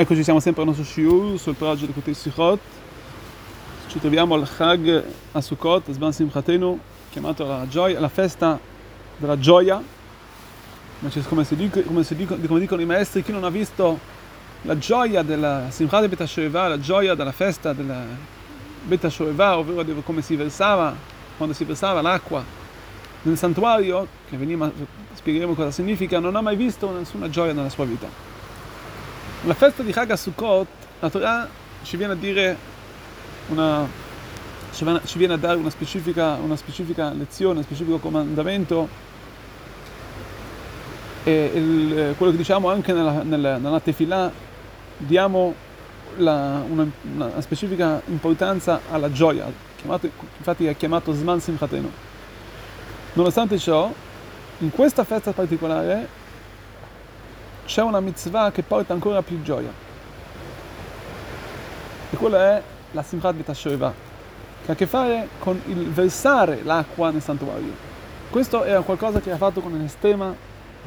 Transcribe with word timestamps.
Eccoci, 0.00 0.24
siamo 0.24 0.40
sempre 0.40 0.62
al 0.62 0.68
nostro 0.68 0.86
shiur 0.86 1.38
sul 1.38 1.54
progetto 1.56 1.84
di 1.84 1.92
Kutei 1.92 2.14
Sichot. 2.14 2.58
Ci 3.86 4.00
troviamo 4.00 4.34
al 4.34 4.48
Chag 4.48 5.04
a 5.32 5.40
Zban 5.42 6.10
Simchatenu, 6.10 6.80
chiamato 7.10 7.46
la, 7.46 7.66
gioia, 7.68 8.00
la 8.00 8.08
festa 8.08 8.58
della 9.18 9.38
gioia. 9.38 9.82
Come, 11.28 11.44
si 11.44 11.54
dico, 11.54 11.82
come, 11.82 12.02
si 12.02 12.16
dico, 12.16 12.34
come 12.34 12.60
dicono 12.60 12.80
i 12.80 12.86
maestri, 12.86 13.22
chi 13.22 13.30
non 13.30 13.44
ha 13.44 13.50
visto 13.50 13.98
la 14.62 14.78
gioia 14.78 15.20
della 15.20 15.66
Simchat 15.68 16.08
Bet 16.08 16.24
Shoeva, 16.24 16.68
la 16.68 16.80
gioia 16.80 17.14
della 17.14 17.32
festa 17.32 17.74
della 17.74 18.02
Bet 18.82 19.06
Shoeva, 19.08 19.58
ovvero 19.58 20.00
come 20.00 20.22
si 20.22 20.34
versava, 20.34 20.96
quando 21.36 21.54
si 21.54 21.64
versava 21.64 22.00
l'acqua 22.00 22.42
nel 23.20 23.36
santuario, 23.36 24.06
che 24.30 24.38
veniva, 24.38 24.72
spiegheremo 25.12 25.52
cosa 25.52 25.70
significa, 25.70 26.18
non 26.20 26.36
ha 26.36 26.40
mai 26.40 26.56
visto 26.56 26.90
nessuna 26.90 27.28
gioia 27.28 27.52
nella 27.52 27.68
sua 27.68 27.84
vita. 27.84 28.39
La 29.44 29.54
festa 29.54 29.82
di 29.82 29.90
Chag 29.90 30.12
Sukkot, 30.12 30.66
la 30.98 31.08
Torah 31.08 31.48
ci 31.82 31.96
viene 31.96 32.12
a 32.12 32.16
dire 32.16 32.54
una, 33.48 33.88
ci 34.70 35.16
viene 35.16 35.32
a 35.32 35.36
dare 35.38 35.56
una 35.56 35.70
specifica, 35.70 36.34
una 36.34 36.56
specifica 36.56 37.10
lezione, 37.14 37.60
un 37.60 37.64
specifico 37.64 37.96
comandamento 37.96 38.86
e 41.24 41.50
il, 41.54 42.14
quello 42.18 42.32
che 42.32 42.36
diciamo 42.38 42.70
anche 42.70 42.92
nella, 42.92 43.22
nella, 43.22 43.56
nella 43.56 43.80
tefilà 43.80 44.30
diamo 44.98 45.54
la, 46.18 46.62
una, 46.68 46.86
una, 47.14 47.40
specifica 47.40 48.02
importanza 48.08 48.80
alla 48.90 49.10
gioia, 49.10 49.50
chiamato, 49.76 50.10
infatti 50.36 50.66
è 50.66 50.76
chiamato 50.76 51.14
Zman 51.14 51.40
Simchatenu. 51.40 51.90
Nonostante 53.14 53.58
ciò, 53.58 53.90
in 54.58 54.70
questa 54.70 55.04
festa 55.04 55.32
particolare 55.32 56.08
c'è 57.70 57.82
una 57.82 58.00
mitzvah 58.00 58.50
che 58.50 58.64
porta 58.64 58.92
ancora 58.92 59.22
più 59.22 59.40
gioia. 59.42 59.72
E 62.10 62.16
quella 62.16 62.56
è 62.56 62.62
la 62.90 63.02
Simchat 63.04 63.36
Vitashoeva, 63.36 63.94
che 64.64 64.70
ha 64.72 64.74
a 64.74 64.76
che 64.76 64.88
fare 64.88 65.28
con 65.38 65.62
il 65.66 65.88
versare 65.88 66.62
l'acqua 66.64 67.12
nel 67.12 67.22
santuario. 67.22 67.72
Questo 68.28 68.64
era 68.64 68.80
qualcosa 68.80 69.20
che 69.20 69.30
ha 69.30 69.36
fatto 69.36 69.60
con 69.60 69.72
un'estrema 69.72 70.34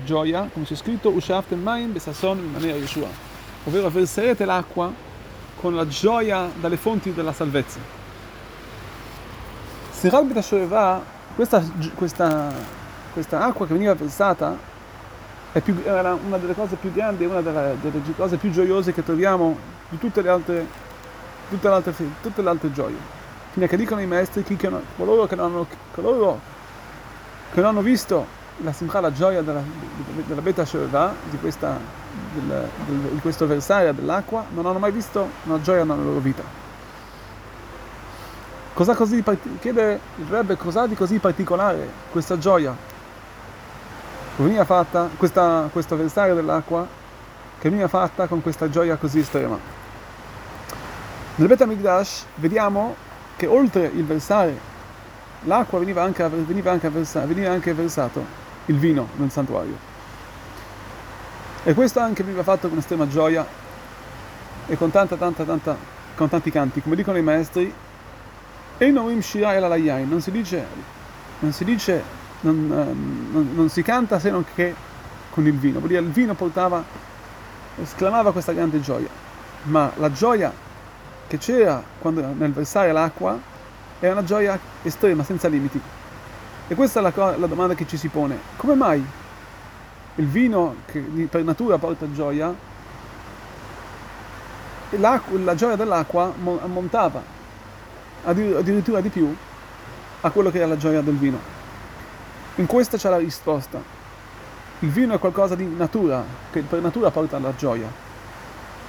gioia, 0.04 0.50
come 0.52 0.66
c'è 0.66 0.76
scritto, 0.76 1.08
Ushaften 1.08 1.62
Maim 1.62 1.94
Besasson 1.94 2.40
in 2.40 2.52
maniera 2.52 2.76
Yeshua, 2.76 3.08
ovvero 3.64 3.90
verserete 3.90 4.44
l'acqua 4.44 4.92
con 5.56 5.76
la 5.76 5.88
gioia 5.88 6.50
dalle 6.60 6.76
fonti 6.76 7.14
della 7.14 7.32
salvezza. 7.32 7.80
Simchat 9.90 10.26
Vitashoeva, 10.26 11.02
questa, 11.34 11.64
questa, 11.96 12.52
questa 13.14 13.46
acqua 13.46 13.66
che 13.66 13.72
veniva 13.72 13.94
versata 13.94 14.72
più, 15.62 15.76
una 15.86 16.38
delle 16.38 16.56
cose 16.56 16.76
più 16.76 16.92
grandi, 16.92 17.26
una 17.26 17.42
delle, 17.42 17.78
delle, 17.82 18.02
cose 18.16 18.38
più 18.38 18.50
gioiose 18.50 18.94
che 18.94 19.04
troviamo 19.04 19.58
di 19.90 19.98
tutte 20.00 20.22
le 20.22 20.30
altre, 20.30 20.68
tutte 21.50 21.68
le 21.68 21.74
altre, 21.74 21.94
tutte 22.22 22.42
le 22.42 22.50
altre 22.50 22.72
gioie. 22.72 23.22
Quindi 23.54 23.70
che 23.70 23.78
dicono 23.78 24.02
i 24.02 24.08
maestri, 24.08 24.44
che 24.44 24.70
non, 24.70 24.82
coloro, 24.98 25.28
che 25.28 25.36
non 25.36 25.52
hanno, 25.52 25.68
coloro 25.94 26.40
che 27.54 27.60
non 27.62 27.70
hanno 27.70 27.82
visto 27.82 28.26
la 28.58 28.72
simcha, 28.72 29.00
la 29.00 29.12
gioia 29.12 29.42
della, 29.44 29.62
della 30.26 30.42
Beta 30.42 30.66
Sheva, 30.66 31.14
di, 31.30 31.38
del, 31.40 31.62
del, 32.34 32.70
di 33.12 33.20
questo 33.20 33.46
versario 33.46 33.94
dell'acqua, 33.94 34.46
non 34.50 34.66
hanno 34.66 34.80
mai 34.80 34.92
visto 34.92 35.30
una 35.44 35.62
gioia 35.62 35.84
nella 35.84 36.02
loro 36.02 36.20
vita. 36.20 36.62
Cosa 38.74 38.96
così, 38.96 39.24
chiede 39.60 40.00
il 40.16 40.26
Rebbe, 40.26 40.58
cosa 40.58 40.88
di 40.88 40.96
così 40.96 41.20
particolare 41.20 41.88
questa 42.12 42.40
gioia? 42.40 42.76
Veniva 44.38 44.66
fatta 44.66 45.10
questa, 45.16 45.70
questo 45.72 45.96
versare 45.96 46.34
dell'acqua 46.34 46.88
che 47.60 47.70
veniva 47.70 47.88
fatta 47.88 48.28
con 48.28 48.42
questa 48.42 48.70
gioia 48.70 48.96
così 48.98 49.20
estrema. 49.20 49.58
Nel 51.36 51.48
Bet 51.48 51.62
Amigdash 51.62 52.26
vediamo 52.36 52.96
che 53.36 53.48
oltre 53.48 53.86
il 53.86 54.06
versare 54.06 54.72
l'acqua 55.42 55.80
veniva 55.80 56.04
anche, 56.04 56.28
veniva 56.28 56.72
anche, 56.72 56.90
versa, 56.90 57.26
veniva 57.26 57.52
anche 57.52 57.74
versato 57.74 58.26
il 58.66 58.78
vino 58.78 59.10
nel 59.16 59.32
santuario. 59.32 59.92
E 61.64 61.74
questo 61.74 62.00
anche 62.00 62.24
veniva 62.24 62.44
fatto 62.44 62.68
con 62.70 62.78
estrema 62.78 63.08
gioia 63.08 63.46
e 64.68 64.78
con 64.78 64.92
tanta, 64.92 65.16
tanta, 65.16 65.44
tanta, 65.44 65.76
con 66.16 66.30
tanti 66.30 66.52
canti. 66.52 66.82
Come 66.82 66.96
dicono 66.96 67.18
i 67.18 67.22
maestri, 67.22 67.74
non 68.80 70.22
si 70.22 70.32
dice, 70.32 70.66
non 71.40 71.52
si 71.52 71.64
dice 71.64 72.23
non, 72.44 72.72
eh, 72.72 73.34
non, 73.34 73.50
non, 73.54 73.70
si 73.70 73.82
canta 73.82 74.20
se 74.20 74.30
non 74.30 74.44
che 74.56 74.74
con 75.30 75.46
il 75.46 75.58
vino. 75.58 75.80
Il 75.80 76.12
vino 76.12 76.34
portava, 76.34 76.84
esclamava 77.82 78.32
questa 78.32 78.52
grande 78.52 78.80
gioia. 78.82 79.10
Ma 79.64 79.92
la 79.96 80.12
gioia 80.12 80.52
che 81.28 81.38
c'era 81.38 81.82
nel 82.02 82.52
versare 82.52 82.92
l'acqua 82.92 83.40
è 84.00 84.12
una 84.12 84.24
gioia 84.24 84.60
estrema, 84.82 85.24
senza 85.24 85.48
limiti. 85.48 85.80
E 86.68 86.76
questa 86.76 87.00
è 87.00 87.04
la, 87.04 87.36
la 87.38 87.48
domanda 87.48 87.74
che 87.74 87.88
ci 87.88 87.98
si 87.98 88.10
pone. 88.10 88.38
Come 88.58 88.76
mai 88.76 89.06
il 90.16 90.28
vino 90.28 90.76
che 90.86 91.00
per 91.00 91.44
natura 91.44 91.78
porta 91.78 92.12
gioia, 92.12 92.54
la 94.90 95.56
gioia 95.56 95.76
dell'acqua 95.76 96.32
ammontava 96.62 97.22
addirittura 98.26 99.02
di 99.02 99.10
più 99.10 99.36
a 100.22 100.30
quello 100.30 100.52
che 100.52 100.62
è 100.62 100.66
la 100.66 100.78
gioia 100.78 101.02
del 101.02 101.16
vino? 101.16 101.53
In 102.56 102.68
questa 102.68 102.98
c'è 102.98 103.10
la 103.10 103.18
risposta. 103.18 103.82
Il 104.80 104.90
vino 104.90 105.16
è 105.16 105.20
qualcosa 105.20 105.56
di 105.56 105.66
natura, 105.66 106.24
che 106.52 106.62
per 106.62 106.82
natura 106.82 107.10
porta 107.10 107.38
alla 107.38 107.56
gioia. 107.56 107.88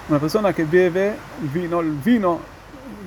Una 0.07 0.19
persona 0.19 0.53
che 0.53 0.65
beve 0.65 1.17
il 1.41 1.49
vino, 1.49 1.81
il 1.81 1.93
vino 1.93 2.43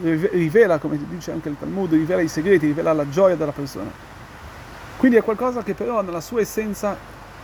rivela, 0.02 0.80
come 0.80 0.98
dice 1.10 1.32
anche 1.32 1.50
il 1.50 1.58
Talmud, 1.60 1.92
rivela 1.92 2.22
i 2.22 2.28
segreti, 2.28 2.68
rivela 2.68 2.94
la 2.94 3.08
gioia 3.08 3.36
della 3.36 3.52
persona. 3.52 3.92
Quindi 4.98 5.18
è 5.18 5.22
qualcosa 5.22 5.62
che 5.62 5.76
però 5.76 6.02
nella 6.02 6.22
sua 6.22 6.42
essenza 6.42 6.98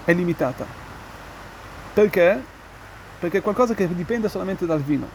è 0.06 0.14
limitata. 0.14 0.66
Perché? 1.94 2.42
Perché 3.20 3.38
è 3.38 3.42
qualcosa 3.42 3.76
che 3.76 3.94
dipende 3.94 4.28
solamente 4.28 4.66
dal 4.66 4.82
vino. 4.82 5.08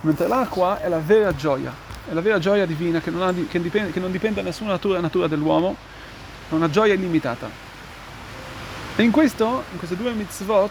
Mentre 0.00 0.26
l'acqua 0.26 0.80
è 0.80 0.88
la 0.88 1.00
vera 1.04 1.34
gioia, 1.34 1.72
è 2.08 2.14
la 2.14 2.22
vera 2.22 2.38
gioia 2.38 2.64
divina 2.64 3.00
che 3.00 3.10
non, 3.10 3.22
ha, 3.22 3.34
che 3.48 3.60
dipende, 3.60 3.92
che 3.92 4.00
non 4.00 4.10
dipende 4.10 4.40
da 4.40 4.46
nessuna 4.46 4.70
natura, 4.70 5.00
natura 5.00 5.26
dell'uomo, 5.26 5.76
è 6.48 6.54
una 6.54 6.70
gioia 6.70 6.94
illimitata. 6.94 7.48
E 8.96 9.02
in 9.02 9.10
questo, 9.10 9.64
in 9.72 9.78
queste 9.78 9.96
due 9.96 10.12
mitzvot, 10.12 10.70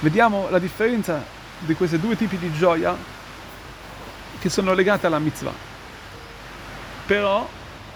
vediamo 0.00 0.48
la 0.50 0.58
differenza 0.58 1.22
di 1.58 1.74
questi 1.74 1.98
due 1.98 2.16
tipi 2.16 2.38
di 2.38 2.52
gioia 2.52 2.96
che 4.38 4.48
sono 4.48 4.74
legate 4.74 5.06
alla 5.06 5.18
mitzvah. 5.18 5.52
Però 7.06 7.48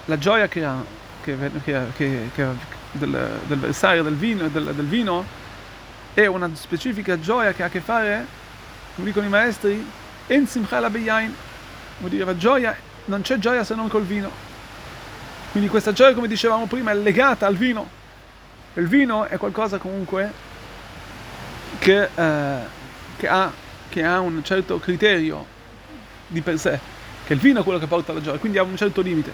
la 0.04 0.19
gioia 0.19 0.48
che 0.48 0.64
ha, 0.64 0.84
che, 1.22 1.36
che, 1.64 1.84
che, 1.97 2.31
che 2.34 2.47
del, 2.92 3.41
del, 3.47 3.58
versario 3.58 4.02
del 4.02 4.14
vino, 4.14 4.48
del, 4.48 4.75
del 4.75 4.87
vino 4.87 5.25
è 6.14 6.26
una 6.26 6.50
specifica 6.54 7.19
gioia 7.20 7.52
che 7.52 7.62
ha 7.62 7.66
a 7.66 7.69
che 7.69 7.81
fare, 7.81 8.26
come 8.94 9.06
dicono 9.06 9.26
i 9.26 9.31
maestri, 9.31 9.84
en 10.26 10.47
simcha 10.47 10.88
beyain, 10.88 11.34
vuol 11.98 12.10
dire 12.10 12.25
la 12.25 12.37
gioia, 12.37 12.76
non 13.06 13.22
c'è 13.22 13.38
gioia 13.38 13.64
se 13.64 13.75
non 13.75 13.88
col 13.88 14.04
vino. 14.04 14.50
Quindi 15.50 15.69
questa 15.69 15.93
gioia, 15.93 16.15
come 16.15 16.28
dicevamo 16.28 16.66
prima, 16.66 16.93
è 16.93 16.94
legata 16.94 17.47
al 17.47 17.56
vino. 17.56 17.88
Il 18.75 18.87
vino 18.87 19.25
è 19.25 19.37
qualcosa 19.37 19.78
comunque 19.78 20.33
che, 21.78 22.09
eh, 22.15 22.59
che, 23.16 23.28
ha, 23.28 23.53
che 23.88 24.05
ha 24.05 24.21
un 24.21 24.44
certo 24.44 24.78
criterio 24.78 25.44
di 26.28 26.41
per 26.41 26.59
sé, 26.59 26.78
che 27.25 27.33
il 27.33 27.41
vino 27.41 27.61
è 27.61 27.62
quello 27.65 27.81
che 27.81 27.87
porta 27.87 28.12
alla 28.12 28.21
gioia, 28.21 28.38
quindi 28.38 28.59
ha 28.59 28.62
un 28.62 28.77
certo 28.77 29.00
limite. 29.00 29.33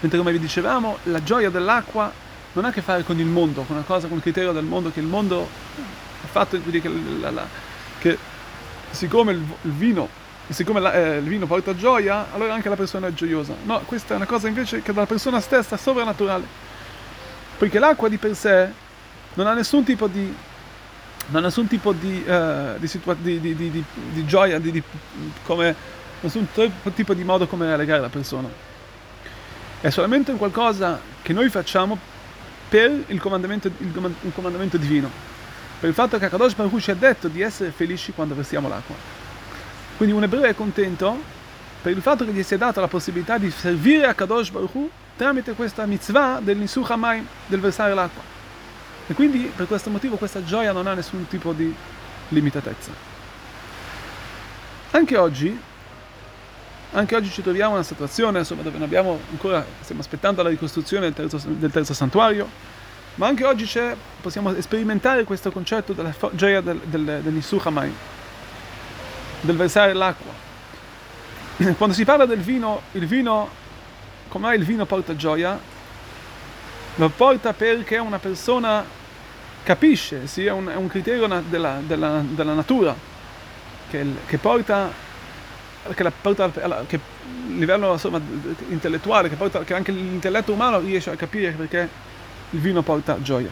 Mentre 0.00 0.18
come 0.18 0.32
vi 0.32 0.38
dicevamo, 0.38 0.98
la 1.04 1.22
gioia 1.22 1.48
dell'acqua 1.48 2.12
non 2.52 2.64
ha 2.66 2.68
a 2.68 2.72
che 2.72 2.82
fare 2.82 3.02
con 3.02 3.18
il 3.18 3.26
mondo, 3.26 3.62
con 3.62 3.76
una 3.76 3.84
cosa, 3.84 4.08
con 4.08 4.18
il 4.18 4.22
criterio 4.22 4.52
del 4.52 4.64
mondo, 4.64 4.90
che 4.90 5.00
il 5.00 5.06
mondo 5.06 5.48
è 6.22 6.26
fatto 6.26 6.60
che, 6.60 6.90
la, 7.20 7.30
la, 7.30 7.46
che 7.98 8.18
siccome 8.90 9.32
il, 9.32 9.42
il 9.62 9.72
vino 9.72 10.08
e 10.50 10.52
siccome 10.52 10.80
la, 10.80 10.92
eh, 10.92 11.18
il 11.18 11.28
vino 11.28 11.46
porta 11.46 11.76
gioia, 11.76 12.26
allora 12.32 12.52
anche 12.54 12.68
la 12.68 12.74
persona 12.74 13.06
è 13.06 13.12
gioiosa. 13.12 13.54
No, 13.62 13.82
questa 13.86 14.14
è 14.14 14.16
una 14.16 14.26
cosa 14.26 14.48
invece 14.48 14.82
che 14.82 14.92
dalla 14.92 15.06
persona 15.06 15.38
stessa, 15.38 15.76
sovrannaturale. 15.76 16.44
Perché 17.56 17.78
l'acqua 17.78 18.08
di 18.08 18.16
per 18.16 18.34
sé 18.34 18.68
non 19.34 19.46
ha 19.46 19.54
nessun 19.54 19.84
tipo 19.84 20.08
di, 20.08 20.34
nessun 21.28 21.68
tipo 21.68 21.92
di, 21.92 22.24
uh, 22.26 22.76
di, 22.78 22.88
situa- 22.88 23.14
di, 23.14 24.24
gioia, 24.26 24.60
come, 25.44 25.72
nessun 26.18 26.48
tipo 26.96 27.14
di 27.14 27.22
modo 27.22 27.46
come 27.46 27.76
legare 27.76 28.00
la 28.00 28.08
persona. 28.08 28.48
È 29.80 29.88
solamente 29.88 30.32
un 30.32 30.36
qualcosa 30.36 31.00
che 31.22 31.32
noi 31.32 31.48
facciamo 31.48 31.96
per 32.68 33.04
il 33.06 33.20
comandamento, 33.20 33.68
il, 33.68 34.14
il 34.22 34.32
comandamento 34.34 34.78
divino. 34.78 35.08
Per 35.78 35.88
il 35.88 35.94
fatto 35.94 36.18
che 36.18 36.24
Akadosh 36.24 36.54
Baruch 36.54 36.80
ci 36.80 36.90
ha 36.90 36.96
detto 36.96 37.28
di 37.28 37.40
essere 37.40 37.70
felici 37.70 38.10
quando 38.12 38.34
versiamo 38.34 38.68
l'acqua. 38.68 39.19
Quindi 40.00 40.16
un 40.16 40.24
ebreo 40.24 40.44
è 40.44 40.54
contento 40.54 41.14
per 41.82 41.92
il 41.92 42.00
fatto 42.00 42.24
che 42.24 42.32
gli 42.32 42.42
si 42.42 42.54
è 42.54 42.56
data 42.56 42.80
la 42.80 42.88
possibilità 42.88 43.36
di 43.36 43.50
servire 43.50 44.06
a 44.06 44.14
Kadosh 44.14 44.48
Baruch 44.48 44.74
Hu 44.74 44.90
tramite 45.14 45.52
questa 45.52 45.84
mitzvah 45.84 46.40
del 46.42 46.56
Nisuch 46.56 46.90
Hamayim, 46.90 47.26
del 47.44 47.60
versare 47.60 47.92
l'acqua. 47.92 48.22
E 49.06 49.12
quindi 49.12 49.52
per 49.54 49.66
questo 49.66 49.90
motivo 49.90 50.16
questa 50.16 50.42
gioia 50.42 50.72
non 50.72 50.86
ha 50.86 50.94
nessun 50.94 51.26
tipo 51.28 51.52
di 51.52 51.74
limitatezza. 52.28 52.90
Anche 54.92 55.18
oggi, 55.18 55.60
anche 56.92 57.14
oggi 57.14 57.28
ci 57.28 57.42
troviamo 57.42 57.72
in 57.72 57.74
una 57.74 57.84
situazione 57.84 58.38
insomma, 58.38 58.62
dove 58.62 58.82
abbiamo 58.82 59.20
ancora, 59.30 59.62
stiamo 59.82 60.00
aspettando 60.00 60.42
la 60.42 60.48
ricostruzione 60.48 61.12
del 61.12 61.28
terzo, 61.28 61.46
del 61.46 61.70
terzo 61.70 61.92
santuario, 61.92 62.48
ma 63.16 63.26
anche 63.26 63.44
oggi 63.44 63.68
possiamo 64.22 64.58
sperimentare 64.62 65.24
questo 65.24 65.52
concetto 65.52 65.92
della 65.92 66.14
gioia 66.32 66.62
del, 66.62 66.80
del, 66.86 67.20
dell'Isuchamai, 67.22 67.92
del 69.40 69.56
versare 69.56 69.92
l'acqua. 69.92 70.32
Quando 71.76 71.94
si 71.94 72.04
parla 72.04 72.26
del 72.26 72.40
vino, 72.40 72.82
il 72.92 73.06
vino, 73.06 73.48
come 74.28 74.54
il 74.54 74.64
vino 74.64 74.84
porta 74.86 75.16
gioia? 75.16 75.58
Lo 76.96 77.08
porta 77.08 77.52
perché 77.52 77.98
una 77.98 78.18
persona 78.18 78.84
capisce, 79.62 80.26
sì, 80.26 80.46
è 80.46 80.50
un, 80.50 80.68
è 80.68 80.74
un 80.74 80.88
criterio 80.88 81.26
della, 81.48 81.80
della, 81.84 82.22
della 82.26 82.54
natura, 82.54 82.94
che, 83.88 84.04
che 84.26 84.38
porta 84.38 85.08
che, 85.94 86.02
la 86.02 86.10
porta, 86.10 86.50
che 86.50 86.96
a 86.96 87.00
livello 87.46 87.92
insomma, 87.92 88.20
intellettuale, 88.68 89.28
che, 89.28 89.36
porta, 89.36 89.64
che 89.64 89.74
anche 89.74 89.92
l'intelletto 89.92 90.52
umano 90.52 90.78
riesce 90.80 91.10
a 91.10 91.16
capire 91.16 91.52
perché 91.52 91.88
il 92.50 92.60
vino 92.60 92.82
porta 92.82 93.20
gioia. 93.22 93.50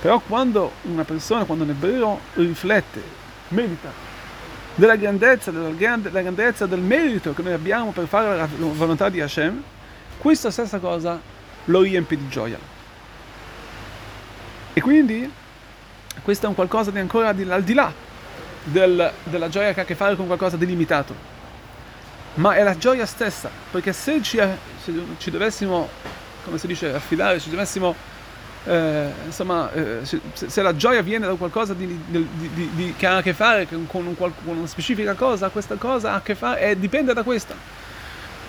Però 0.00 0.20
quando 0.20 0.72
una 0.82 1.04
persona, 1.04 1.44
quando 1.44 1.64
un 1.64 1.70
ebreo 1.70 2.20
riflette, 2.34 3.02
medita 3.48 4.10
della 4.74 4.96
grandezza, 4.96 5.50
della, 5.50 5.70
grande, 5.70 6.10
della 6.10 6.22
grandezza 6.22 6.66
del 6.66 6.80
merito 6.80 7.34
che 7.34 7.42
noi 7.42 7.52
abbiamo 7.52 7.90
per 7.90 8.06
fare 8.06 8.36
la 8.36 8.48
volontà 8.50 9.08
di 9.08 9.20
Hashem, 9.20 9.62
questa 10.18 10.50
stessa 10.50 10.78
cosa 10.78 11.20
lo 11.66 11.80
riempie 11.80 12.16
di 12.16 12.28
gioia. 12.28 12.58
E 14.72 14.80
quindi 14.80 15.30
questo 16.22 16.46
è 16.46 16.48
un 16.48 16.54
qualcosa 16.54 16.90
di 16.90 16.98
ancora 16.98 17.32
di, 17.32 17.42
al 17.42 17.62
di 17.62 17.74
là 17.74 17.92
del, 18.64 19.12
della 19.24 19.48
gioia 19.48 19.72
che 19.72 19.80
ha 19.80 19.82
a 19.82 19.86
che 19.86 19.94
fare 19.94 20.16
con 20.16 20.26
qualcosa 20.26 20.56
di 20.56 20.66
limitato. 20.66 21.30
Ma 22.34 22.54
è 22.54 22.62
la 22.62 22.76
gioia 22.76 23.04
stessa, 23.04 23.50
perché 23.70 23.92
se 23.92 24.22
ci, 24.22 24.38
se 24.82 24.92
ci 25.18 25.30
dovessimo, 25.30 25.88
come 26.44 26.56
si 26.56 26.66
dice, 26.66 26.94
affidare, 26.94 27.38
ci 27.38 27.50
dovessimo, 27.50 27.94
eh, 28.64 29.12
insomma, 29.26 29.72
eh, 29.72 29.98
se, 30.02 30.20
se, 30.34 30.62
la 30.62 30.76
gioia 30.76 31.02
viene 31.02 31.26
da 31.26 31.34
qualcosa 31.34 31.74
di, 31.74 31.86
di, 32.06 32.28
di, 32.74 32.94
che 32.96 33.06
ha 33.06 33.16
a 33.16 33.22
che 33.22 33.32
fare 33.32 33.66
con, 33.66 33.86
con, 33.88 34.14
con, 34.16 34.32
una 34.44 34.66
specifica 34.66 35.14
cosa, 35.14 35.48
questa 35.48 35.74
cosa 35.74 36.12
ha 36.12 36.14
a 36.16 36.20
che 36.22 36.36
fare, 36.36 36.60
e 36.60 36.78
dipende 36.78 37.12
da 37.12 37.24
questa. 37.24 37.54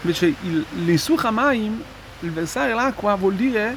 Invece 0.02 0.36
l'Isuch 0.84 1.24
Maim, 1.26 1.82
il 2.20 2.32
versare 2.32 2.74
l'acqua, 2.74 3.16
vuol 3.16 3.34
dire 3.34 3.76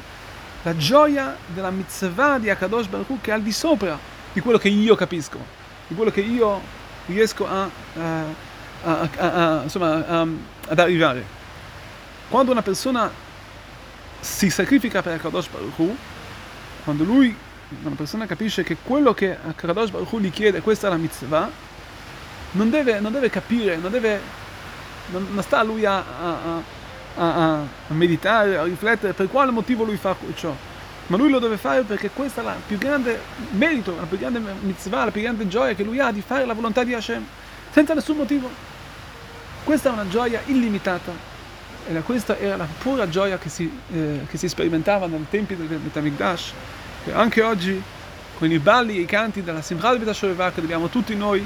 la 0.61 0.75
gioia 0.75 1.35
della 1.47 1.71
mitzvah 1.71 2.37
di 2.37 2.49
Akadosh 2.49 2.87
Baruch 2.87 3.21
che 3.21 3.31
è 3.31 3.33
al 3.33 3.41
di 3.41 3.51
sopra 3.51 3.97
di 4.33 4.39
quello 4.39 4.57
che 4.57 4.67
io 4.67 4.95
capisco, 4.95 5.39
di 5.87 5.95
quello 5.95 6.11
che 6.11 6.21
io 6.21 6.61
riesco 7.07 7.47
a, 7.47 7.69
a, 8.83 9.09
a, 9.17 9.61
insomma, 9.63 10.05
ad 10.67 10.79
arrivare. 10.79 11.35
Quando 12.29 12.51
una 12.51 12.61
persona 12.61 13.09
si 14.19 14.49
sacrifica 14.51 15.01
per 15.01 15.13
Akadosh 15.13 15.47
Baruch 15.47 15.95
quando 16.87 17.03
lui, 17.03 17.35
una 17.83 17.95
persona 17.97 18.25
capisce 18.25 18.63
che 18.63 18.77
quello 18.81 19.13
che 19.13 19.35
Akadosh 19.35 19.89
Baruch 19.89 20.09
Hu 20.09 20.21
gli 20.21 20.31
chiede, 20.31 20.61
questa 20.61 20.87
è 20.87 20.89
la 20.89 20.95
mitzvah, 20.95 21.51
non 22.51 22.69
deve, 22.69 23.01
non 23.01 23.11
deve 23.11 23.29
capire, 23.29 23.75
non, 23.75 23.91
deve, 23.91 24.21
non, 25.07 25.27
non 25.33 25.43
sta 25.43 25.63
lui 25.63 25.83
a, 25.83 25.97
a 25.97 26.75
a, 27.17 27.55
a, 27.57 27.65
meditare, 27.89 28.57
a 28.57 28.63
riflettere 28.63 29.11
per 29.11 29.27
quale 29.27 29.51
motivo 29.51 29.83
lui 29.83 29.97
fa 29.97 30.15
ciò. 30.35 30.55
Ma 31.07 31.17
lui 31.17 31.29
lo 31.29 31.39
deve 31.39 31.57
fare 31.57 31.81
perché 31.81 32.09
questa 32.09 32.39
è 32.39 32.43
la 32.45 32.55
più 32.65 32.77
grande 32.77 33.19
merito, 33.51 33.93
la 33.97 34.05
più 34.05 34.17
grande 34.17 34.39
mitzvah, 34.61 35.03
la 35.05 35.11
più 35.11 35.21
grande 35.21 35.45
gioia 35.49 35.73
che 35.73 35.83
lui 35.83 35.99
ha 35.99 36.09
di 36.11 36.21
fare 36.21 36.45
la 36.45 36.53
volontà 36.53 36.85
di 36.85 36.93
Hashem, 36.93 37.25
senza 37.69 37.95
nessun 37.95 38.15
motivo. 38.15 38.49
Questa 39.65 39.89
è 39.89 39.91
una 39.91 40.07
gioia 40.07 40.41
illimitata. 40.45 41.35
E 41.89 42.01
questa 42.01 42.37
era 42.37 42.57
la 42.57 42.67
pura 42.77 43.07
gioia 43.07 43.37
che 43.37 43.49
si, 43.49 43.71
eh, 43.93 44.25
che 44.29 44.37
si 44.37 44.49
sperimentava 44.49 45.07
nei 45.07 45.25
tempi 45.29 45.55
del 45.55 45.67
Betamikdash. 45.67 46.53
E 47.05 47.13
anche 47.13 47.41
oggi, 47.41 47.81
con 48.37 48.51
i 48.51 48.59
balli 48.59 48.97
e 48.97 49.01
i 49.01 49.05
canti 49.05 49.41
della 49.41 49.61
Simchat 49.61 49.97
B'Tashoveva, 49.97 50.51
che 50.51 50.61
dobbiamo 50.61 50.89
tutti 50.89 51.15
noi 51.15 51.45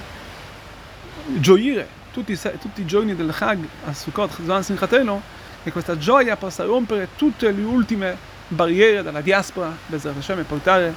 gioire, 1.39 1.87
tutti, 2.11 2.37
tutti 2.37 2.81
i 2.81 2.85
giorni 2.85 3.15
del 3.15 3.31
Chag, 3.31 3.63
a 3.85 3.93
Sukkot, 3.93 4.41
Zvan 4.41 4.63
Simchateno, 4.63 5.21
che 5.63 5.71
questa 5.71 5.97
gioia 5.97 6.35
possa 6.35 6.63
rompere 6.63 7.09
tutte 7.15 7.51
le 7.51 7.63
ultime 7.63 8.17
barriere 8.47 9.03
della 9.03 9.21
diaspora 9.21 9.75
Bezrat 9.85 10.17
Hashem 10.17 10.39
e 10.39 10.43
portare 10.43 10.93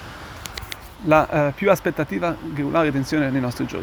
la 1.02 1.28
uh, 1.30 1.54
più 1.54 1.70
aspettativa 1.70 2.34
Geulah 2.40 2.82
redenzione 2.82 3.30
nei 3.30 3.40
nostri 3.40 3.66
giorni. 3.66 3.82